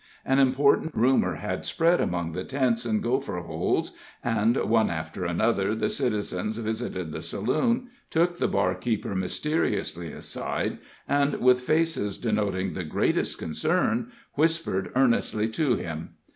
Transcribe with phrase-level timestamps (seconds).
[0.25, 3.91] An important rumor had spread among the tents and gopher holes,
[4.23, 11.35] and, one after another, the citizens visited the saloon, took the barkeeper mysteriously aside, and,
[11.35, 16.09] with faces denoting the greatest concern, whispered earnestly to him.